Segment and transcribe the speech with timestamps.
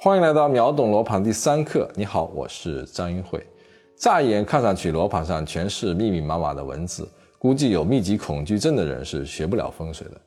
[0.00, 1.90] 欢迎来到秒懂罗盘第三课。
[1.96, 3.44] 你好，我是张英慧。
[3.96, 10.20] 乍一眼看上去，罗盘上全是密密麻麻的文字，估计有密集恐惧症的人是学不了风水的。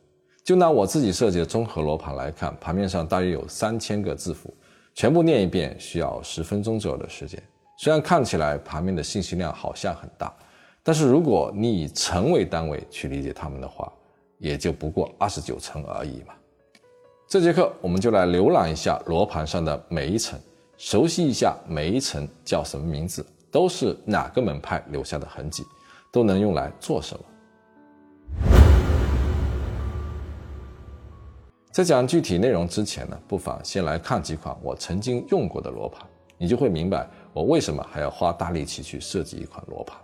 [0.44, 4.54] 就拿我自己设计的综合罗盘来看，盘面上大约有三千个字符，
[4.94, 7.42] 全部念一遍需要十分钟左右的时间。
[7.78, 10.36] 虽然看起来盘面的信息量好像很大，
[10.84, 13.90] 但是如果你以层为单位去理解它们的话，
[14.38, 16.34] 也就不过二十九层而已嘛。
[17.32, 20.38] 这节课我们就来浏览一下罗盘上的每一层，
[20.76, 25.64] 熟悉一下每一层叫什么名字，都是哪个门派留下的痕迹，
[26.12, 27.24] 都能用来做什么。
[31.72, 36.06] 在讲具体内容之前呢，不妨先来看几款我曾经用过的罗盘，
[36.38, 39.98] 你就会明白我为什么还要花大力气去设计一款罗盘。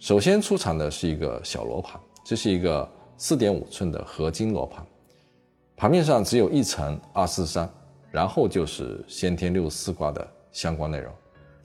[0.00, 4.84] 首先出场的是一个小罗盘，这是一个四点五寸的合金罗盘。
[5.76, 7.68] 盘面上只有一层二四三，
[8.10, 11.12] 然后就是先天六四卦的相关内容。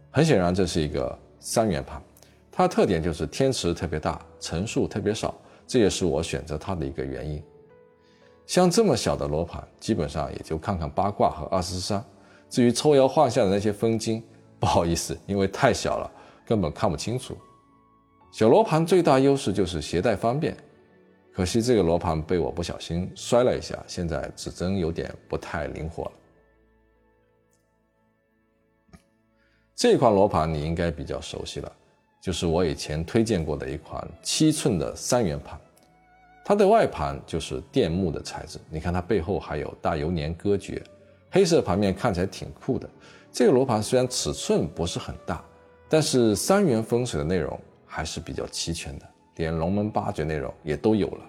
[0.09, 2.01] 很显然，这是一个三元盘，
[2.51, 5.35] 它的特点就是天池特别大，层数特别少，
[5.67, 7.43] 这也是我选择它的一个原因。
[8.47, 12.03] 像这么小的罗盘，基本上也就看看八卦和二四三。
[12.49, 14.23] 至于抽摇换象的那些分金，
[14.57, 16.09] 不好意思，因为太小了，
[16.45, 17.37] 根本看不清楚。
[18.31, 20.55] 小罗盘最大优势就是携带方便。
[21.37, 26.11] 可惜这个罗盘被我不小心摔了一下，现在指针有点不太灵活了。
[29.75, 31.71] 这款罗盘你应该比较熟悉了，
[32.19, 35.61] 就是我以前推荐过的一款七寸的三元盘，
[36.43, 40.81] 它的外盘就是电木的材质，你看它背后还有大油年割掘，
[41.29, 42.89] 黑色盘面看起来挺酷的。
[43.31, 45.45] 这个罗盘虽然尺寸不是很大，
[45.87, 49.07] 但是三元风水的内容还是比较齐全的。
[49.37, 51.21] 连龙门八诀内容也都有了。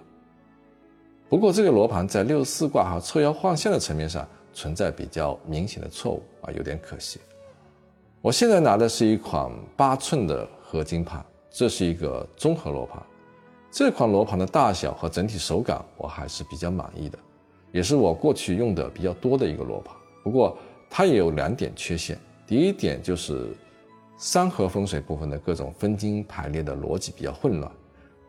[1.28, 7.21] 不过这个罗盘在六四卦和抽爻换象的层面上存在比较明显的错误啊，有点可惜。
[8.21, 13.00] 我现在拿的是一款八寸的合金盘，这是一个综合罗盘。
[13.71, 17.19] 这款罗盘的大小和整体手感我还是比较满意的，
[17.71, 19.94] 也是我过去用的比较多的一个罗盘。
[20.25, 20.56] 不过
[20.88, 23.54] 它也有两点缺陷，第一点就是
[24.16, 27.71] 三合风水部分的各种分金排列的逻辑比较混乱。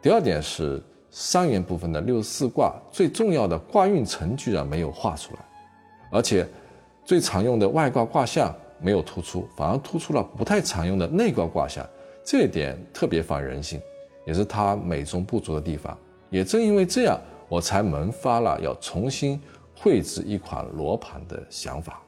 [0.02, 5.40] 第二点是三元部分的六十四卦最重要的卦运程居然没有画出来，
[6.10, 6.48] 而且
[7.04, 11.86] 最常用的外卦卦象没有突出，反而突出了不太常用的内卦卦象，
[12.24, 13.82] 这一点特别反人性，
[14.26, 15.98] 也是它美中不足的地方。
[16.30, 19.42] 也正因为这样，我才萌发了要重新
[19.76, 22.02] 绘制一款罗盘的想法。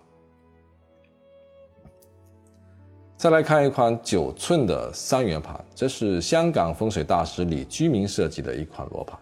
[3.22, 9.16] 再来看一款九寸的三元盘，这是香港风水大师李居明设计的一款罗盘。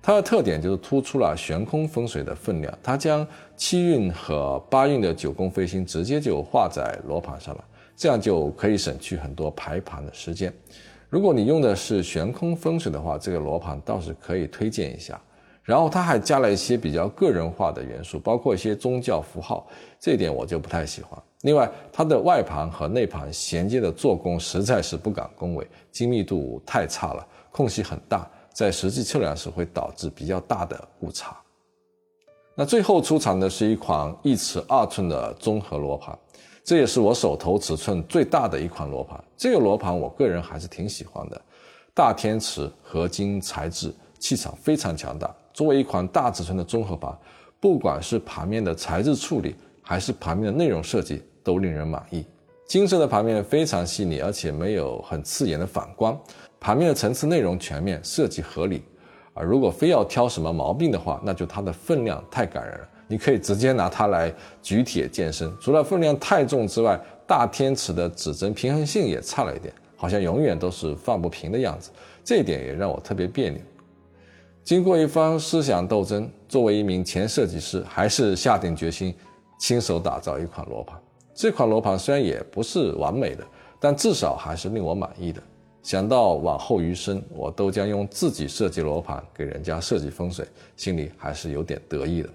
[0.00, 7.64] 它的特点就是突出了悬空风水的分量，它将七运和八运的九宫飞星直接就画在罗盘上了，
[7.96, 10.54] 这样就可以省去很多排盘的时间。
[11.08, 15.20] 如果你用的是悬空风水的话，这个罗盘倒是可以推荐一下。
[15.62, 19.66] 然后它还加了一些比较个人化的元素，包括一些宗教符号，
[20.00, 21.20] 这一点我就不太喜欢。
[21.42, 31.36] 另外，它的外盘和内盘衔接的做工实在是不敢恭维，精密度太差了，空隙很大，在实际测量时会导致比较大的误差。
[32.54, 36.18] 那最后出场的是一款一尺二寸的综合罗盘，
[36.62, 39.22] 这也是我手头尺寸最大的一款罗盘。
[39.36, 41.40] 这个罗盘我个人还是挺喜欢的，
[41.94, 45.34] 大天池合金材质，气场非常强大。
[45.60, 47.14] 作为一款大尺寸的综合盘，
[47.60, 52.24] 不管是盘面的材质处理，还是盘面的内容设计，都令人满意。
[52.66, 56.18] 金色的盘面非常细腻，而且没有很刺眼的反光。
[56.58, 58.82] 盘面的层次内容全面，设计合理。
[59.34, 62.88] 啊如果非要挑什么毛病的话，那就它的分量太感人了。
[63.06, 65.52] 你可以直接拿它来举铁健身。
[65.60, 71.90] 除了分量太重之外，大天池的指针平衡性也差了一点，好像永远都是放不平的样子。
[72.24, 73.60] 这一点也让我特别别扭。
[74.62, 79.12] 经过一番思想斗争，作为一名前设计师，还是下定决心
[79.58, 81.00] 亲手打造一款罗盘。
[81.34, 83.44] 这款罗盘虽然也不是完美的，
[83.80, 85.42] 但至少还是令我满意的。
[85.82, 90.46] 想到往后余生，我都将用自己设计罗盘给人家设计风水，
[90.76, 92.28] 心里还是有点得意的。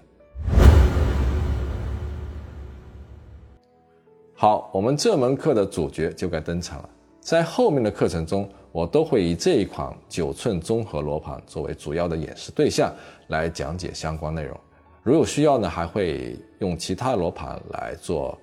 [4.34, 6.88] 好，我们这门课的主角就该登场了。
[7.26, 12.94] 在后面的课程中，我都会以这一款九寸综合罗盘作为主要的演示对象
[13.26, 14.56] 来讲解相关内容。
[15.02, 18.38] 如有需要呢，还会用其他罗盘来做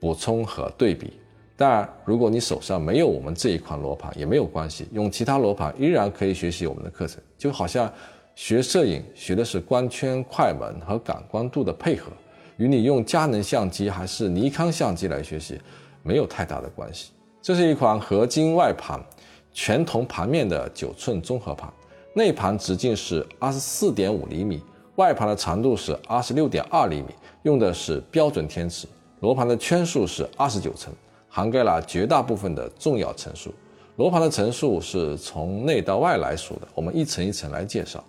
[0.00, 1.12] 补充和对比。
[1.58, 7.22] 当然，如果你手上没有我们这一款罗盘也没有关系，用其他罗盘依然可以学习我们的课程。
[7.36, 7.92] 就好像
[8.34, 12.10] 学摄影学的是光圈、快门和感光度的配合，
[12.56, 15.60] 与你用佳能相机还是尼康相机来学习
[16.02, 17.12] 没有太大的关系。
[17.42, 19.04] 这是一款合金外盘、
[19.52, 21.68] 全铜盘面的九寸综合盘，
[22.14, 24.62] 内盘直径是二十四点五厘米，
[24.94, 27.08] 外盘的长度是二十六点二厘米，
[27.42, 28.86] 用的是标准天尺。
[29.18, 30.94] 罗盘的圈数是二十九层，
[31.28, 33.52] 涵盖了绝大部分的重要层数。
[33.96, 38.02] 罗盘的层数是从内到外来数的，我们一层一层来介绍。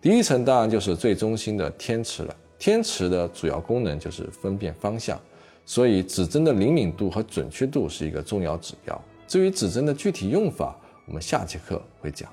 [0.00, 2.36] 第一层当然就是最中心的天池了。
[2.60, 5.20] 天池的主要功能就是分辨方向，
[5.64, 9.00] 所以指针的灵敏度和准确度是一个重要指标。
[9.26, 10.76] 至于指针的具体用法，
[11.06, 12.30] 我们下节课会讲。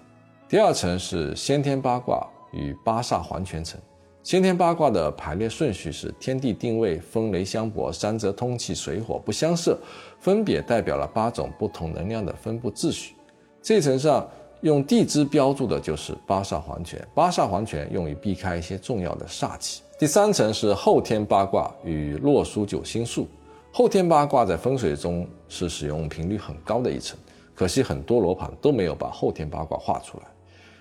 [0.48, 3.80] 第二层是先天八卦与八煞环全层。
[4.24, 9.78] 先天八卦的排列顺序是天地定位、风雷相搏、山泽通气、水火不相射，
[10.20, 13.16] 分别代表了八种不同能量的分布秩序。
[13.62, 14.28] 这层上。
[14.62, 19.84] 用地支标注的就是八煞环全，八煞环全用于避开一些重要的煞气。
[20.00, 23.28] 第三层是后天八卦与洛书九星术。
[23.70, 27.20] 后天八卦在风水中是使用频率很高的一层，
[27.54, 30.24] 可惜很多罗盘都没有把后天八卦画出来。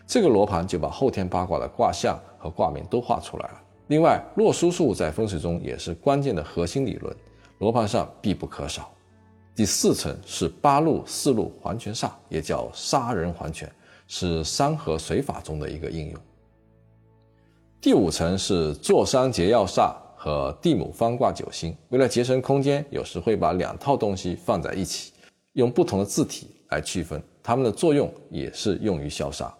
[0.06, 3.60] 这个罗盘就把后天八卦的卦象和卦名都画出来了。
[3.88, 7.12] 另外，洛书术在风水中也是关键的核心理论，
[7.58, 8.88] 罗盘上必不可少。
[9.52, 13.68] 第四层是八路四路环全煞，也叫杀人环全，
[14.06, 16.20] 是山河水法中的一个应用。
[17.80, 21.72] 第五层是坐山结要煞和地母方卦九星。
[21.90, 25.12] 为了节省空间，有时会把两套东西放在一起，
[25.52, 29.52] 用不同的字体来区分，它们的作用也是用于消杀。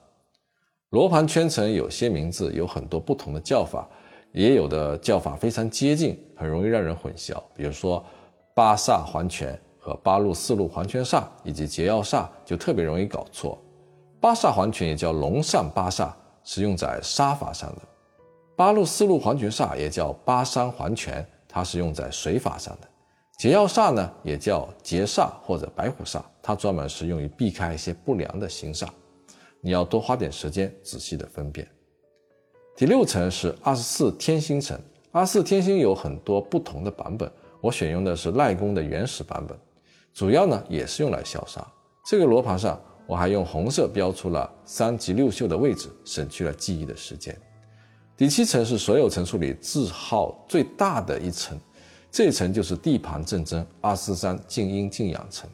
[0.90, 3.88] 罗盘圈层有些名字有很多不同的叫法，
[4.32, 7.40] 也有的叫法非常接近，很容易让人混淆。
[7.54, 8.04] 比如说
[8.54, 9.58] 八煞环全。
[9.80, 13.58] 和八路四路环全煞以及劫要煞就特别容易搞错。
[14.20, 16.10] 八煞环全也叫龙上八煞，
[16.44, 17.80] 是用在杀法上的；
[18.58, 22.88] 八路四路环泉煞也叫八山环泉，它是用在水法上的。
[23.38, 28.88] 解药煞呢，也叫劫煞或者白虎煞，它专门是用于避开一些不良的星煞。
[29.60, 31.64] 你要多花点时间仔细的分辨。
[32.76, 34.76] 第六层是二十四天星层，
[35.12, 37.30] 二十四天星有很多不同的版本，
[37.60, 39.56] 我选用的是赖公的原始版本。
[40.12, 41.64] 主要呢也是用来消杀。
[42.10, 47.40] 这个罗盘上我还用红色标出了三吉六宿的位置，省去了记忆的时间。
[48.18, 51.56] 第七层是所有层数里字号最大的一层，
[52.10, 55.48] 这一层就是地盘正真二四三静阴静阳层。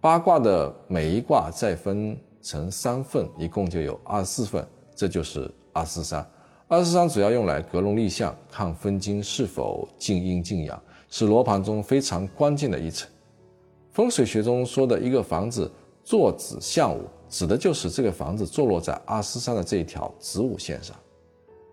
[0.00, 6.28] 八卦的每一卦再分成三份，一共就有二十四份，这就是二四三。
[6.66, 13.08] 二四三主要用来格龙立象，看分金是否静阴静阳，是罗盘中非常关键的一层。
[13.92, 15.70] 风水学中说的一个房子
[16.02, 20.96] 坐子向午，指的就是这个房子坐落在二四三的这一条子午线上。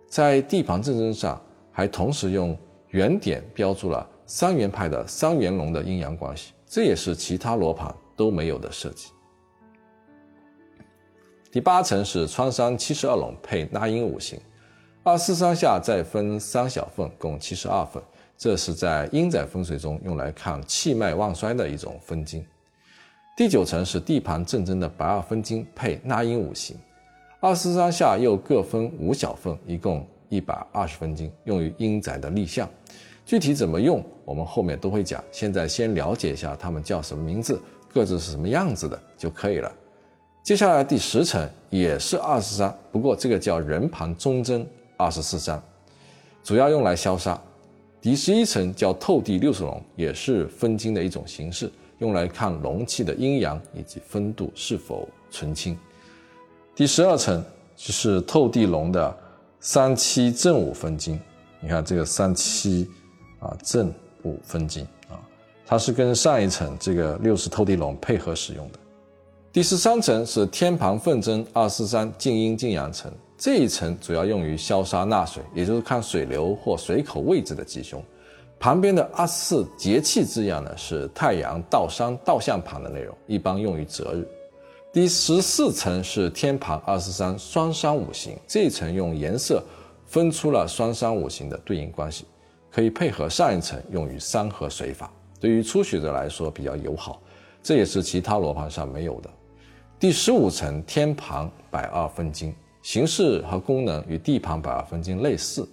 [0.08, 1.40] 在地盘正针上，
[1.72, 2.58] 还同时用
[2.90, 9.10] 圆点标注了三元派的三元龙的阴阳关系，这也是其他罗盘都没有的设计。
[11.52, 14.40] 第八层是穿山七十二龙配纳音五行，
[15.04, 18.02] 二四三下再分三小份，共七十二份。
[18.38, 22.46] 这是在阴宅风水中用来看气脉旺衰的一种分金。
[23.36, 26.78] 第九层是地盘正针的白二分金配纳音五行，
[27.40, 32.68] 二十三下又各分五小份，一共一百二十分金，用于阴宅的立项。
[33.28, 35.24] 具体怎么用，我们后面都会讲。
[35.32, 37.62] 现在先了解一下它们叫什么名字，
[37.94, 39.72] 各自是什么样子的就可以了。
[40.42, 44.66] 接下来第十层也是二十三，不过这个叫人盘中针
[44.96, 45.62] 二十四三，
[46.44, 47.40] 主要用来消杀。
[48.02, 55.78] 第十一层叫透地六十龙，也是分金的一种形式，用来看龙气的阴阳以及风度是否纯清。
[56.78, 57.44] 第十二层
[57.76, 59.18] 就是透地龙的
[59.60, 61.20] 三七正五分金，
[61.60, 62.88] 你看这个三七
[63.40, 63.92] 啊正
[64.22, 65.18] 五分金啊，
[65.66, 68.78] 它是跟上一层这个六十透地龙配合使用的。
[69.52, 73.12] 第十三层是天盘分针二四三静阴静阳层。
[73.40, 78.00] 这一层主要用于消杀纳水，也就是看水流或水口位置的吉凶。
[78.60, 84.28] 旁边的二十四节气字样呢，是太阳倒山倒向盘的内容，一般用于择日。
[84.94, 89.64] 第十四层是天盘二十三双山五行，这一层用颜色
[90.06, 92.26] 分出了双山五行的对应关系，
[92.72, 97.22] 可以配合上一层用于山河水法，对于初学者来说比较友好。
[97.62, 99.30] 这也是其他罗盘上没有的。
[100.00, 102.56] 第十五层天盘百二分金。
[102.84, 105.68] 形式和功能与地盘百二分金类似，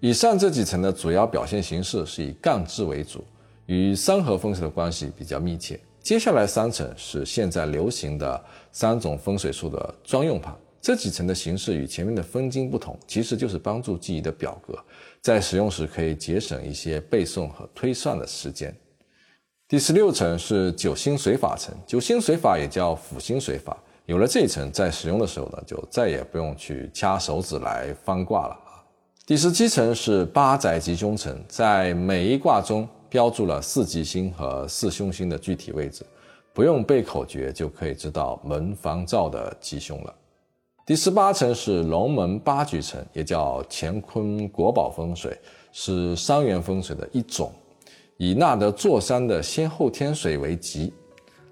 [0.00, 3.22] 以上这几层的主要表现形式是以干支为主，
[3.66, 5.78] 与三合风水的关系比较密切。
[6.06, 14.78] 接下来三层是现在流行的三种风水术的专用盘，这几层的形式与前面的分金不同，其实就是帮助记忆的表格，
[15.20, 18.72] 在使用时可以节省一些背诵和推算的时间。
[19.66, 23.76] 第十六层是九星水法层，九星水法也叫辅星水法。
[24.04, 28.78] 有了这一层，在使用的时候呢，就再也不用去掐手指来翻卦了啊。
[29.26, 36.04] 第十七层是八宅吉凶层，在每一卦中标注了四吉星和四凶星的具体位置，
[36.52, 40.14] 不用背口诀就可以知道门房灶的吉凶了。
[40.84, 45.36] 第十八层是龙门八局层，也叫乾坤国宝风水，
[45.72, 47.52] 是三元风水的一种，
[48.18, 50.92] 以纳得坐山的先后天水为吉。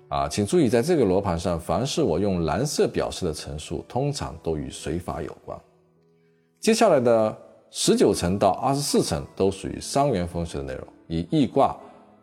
[0.08, 5.58] 啊，请注意，在这个罗盘上，凡是我用蓝色表示的层数，通常都与水法有关。
[6.60, 7.36] 接下来的
[7.72, 11.76] 十九层到二十四层都属于三元风水的内容，以易卦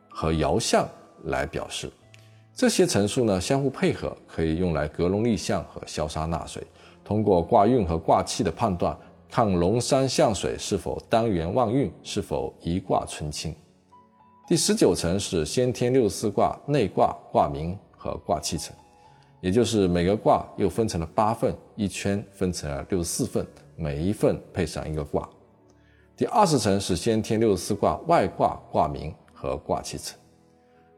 [0.10, 0.88] 和爻象
[1.26, 1.92] 来表示。
[2.54, 6.62] 这些层数呢，相互配合，可以用来格龙立象和消杀纳水。
[7.04, 8.96] 通过卦运和卦气的判断，
[9.30, 13.56] 看龙山象水是否单元旺运，是否一卦纯清。
[14.48, 18.76] 第十九层是先天六十四卦内卦卦名和卦气层，
[19.40, 23.48] 也就是每个卦又分成了八份，一圈分成了六十四份，
[23.78, 25.28] 每一份配上一个卦。
[26.22, 30.16] 第二十层是先天六十四卦外卦卦名和卦气层。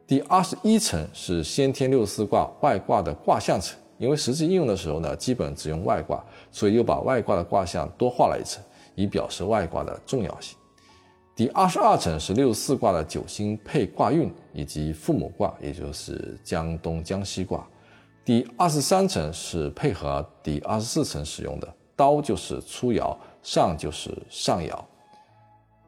[0.06, 3.80] 第二十一层是先天六十四卦外卦的卦象层。
[3.98, 8.62] 因为实际应用的时候呢，基本只用外卦，所以又把外卦的卦象多画了一层，
[8.96, 10.58] 以表示外卦的重要性。
[11.38, 17.66] 第二十二层是六十四卦的九星配卦运以及父母卦，也就是江东江西卦。
[18.26, 24.78] 第二十三层是配合第二十四层使用的，刀就是初爻，上就是上爻。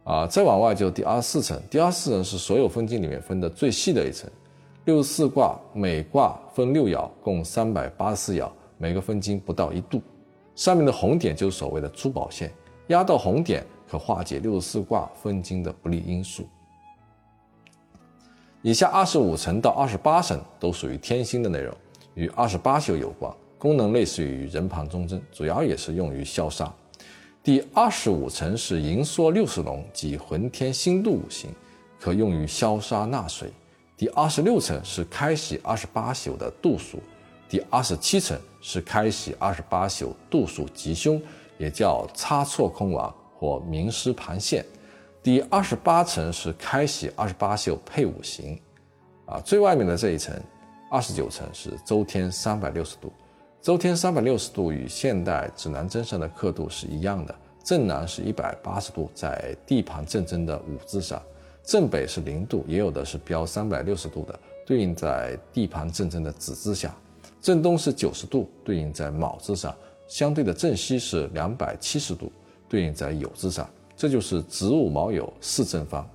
[0.06, 4.30] 啊，再往外就第二十四层，第二十四层是所有分金里面分的最细的一层。
[4.86, 8.48] 六十四卦，每卦分六爻，共三百八十四爻，
[8.78, 10.00] 每个分金不到一度。
[10.56, 12.54] 上面的红点就是所谓的珠宝线，
[12.90, 16.48] 压到红点可化解六十四卦分金的不利因素。
[18.62, 21.76] 以下二十五层到二十八层都属于天星的内容，
[22.14, 26.72] 与二十八宿有关，功能类似于人盘中针，主要也是用于消杀。
[27.46, 31.52] 第二十五层是银梭六十龙及浑天星度五行，
[32.00, 33.52] 可用于消杀纳水。
[33.96, 37.00] 第二十六层是开禧二十八宿的度数，
[37.48, 41.22] 第二十七层是开禧二十八宿度数吉凶，
[41.60, 44.66] 也叫差错空亡或名师盘线。
[45.22, 48.60] 第二十八层是开禧二十八宿配五行，
[49.28, 50.36] 啊，最外面的这一层，
[50.90, 53.14] 二十九层是周天三百六十度。
[53.66, 61.20] 周天三百六十度与现代指南针上的刻度是一样的，正南是一百八十度，在地盘正针的五字上。
[61.64, 66.92] 正北是零度，也有的是标三百六十度的，对应在地盘正针的子字下；
[67.42, 69.72] 正东是九十度，对应在卯字上；
[70.08, 72.32] 相对的正西是两百七十度，
[72.70, 73.68] 对应在酉字上。
[73.98, 76.08] 这就是子午卯酉四正方。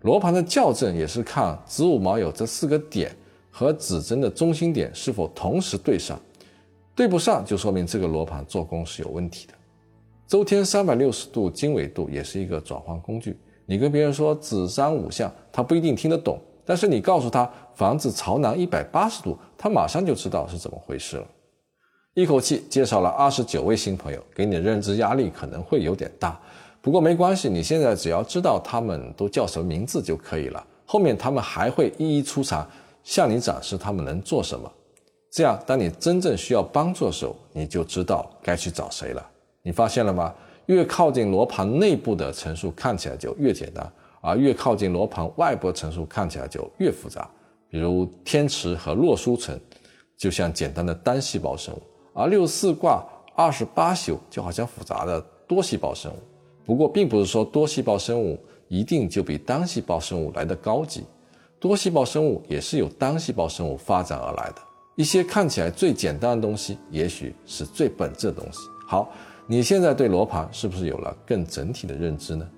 [0.00, 3.14] 罗盘的校正也是看子午卯酉这四个点
[3.50, 6.18] 和指针的中心点是否同时对上，
[6.94, 9.54] 对不上就说明这个罗盘做工是有问题的。
[10.26, 13.36] 周天三百六十度经纬度也是一个转换工具。
[13.66, 21.26] 你跟别人说子山五象，他不一定听得懂，但是你告诉他房子朝南一百八十度，他马上就知道是怎么回事了。
[22.14, 26.38] 一口气介绍了二十九位新朋友，给你的认知压力可能会有点大，
[26.80, 30.64] 不过没关系，你现在只要知道他们都叫什么名字就可以了。
[30.86, 32.68] 后面他们还会一一出场，
[33.02, 34.70] 向你展示他们能做什么。
[35.34, 39.30] 这样，当你真正需要帮助的时候，你就知道该去找谁了。
[39.62, 40.32] 你发现了吗？
[40.66, 47.28] 越靠近罗盘内部的层数看起来就越简单，而越靠近罗盘外部层数看起来就越复杂。
[47.68, 49.58] 比如天池和洛书层，
[50.16, 51.78] 就像简单的单细胞生物；
[52.12, 56.16] 而六四卦、二十八宿就好像复杂的多细胞生物。
[56.64, 58.38] 不过，并不是说多细胞生物
[58.68, 61.02] 一定就比单细胞生物来得高级，
[61.58, 64.58] 多细胞生物也是由单细胞生物发展而来的。
[64.94, 68.58] 一些看起来最简单的东西，也许是最本质的东西。
[68.86, 69.12] 好。
[69.46, 72.48] 你现在对罗盘是不是有了更整体的认知呢？